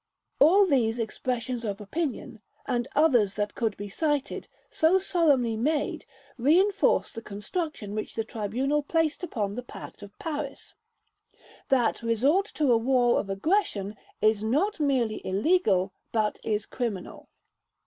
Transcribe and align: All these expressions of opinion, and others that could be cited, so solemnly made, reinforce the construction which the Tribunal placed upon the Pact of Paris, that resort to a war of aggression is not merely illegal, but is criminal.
All 0.39 0.65
these 0.65 0.97
expressions 0.97 1.63
of 1.63 1.79
opinion, 1.79 2.41
and 2.65 2.87
others 2.95 3.35
that 3.35 3.53
could 3.53 3.77
be 3.77 3.87
cited, 3.87 4.47
so 4.71 4.97
solemnly 4.97 5.55
made, 5.55 6.07
reinforce 6.39 7.11
the 7.11 7.21
construction 7.21 7.93
which 7.93 8.15
the 8.15 8.23
Tribunal 8.23 8.81
placed 8.81 9.21
upon 9.21 9.53
the 9.53 9.61
Pact 9.61 10.01
of 10.01 10.17
Paris, 10.17 10.73
that 11.69 12.01
resort 12.01 12.47
to 12.55 12.71
a 12.71 12.77
war 12.79 13.19
of 13.19 13.29
aggression 13.29 13.95
is 14.23 14.43
not 14.43 14.79
merely 14.79 15.21
illegal, 15.23 15.93
but 16.11 16.39
is 16.43 16.65
criminal. 16.65 17.29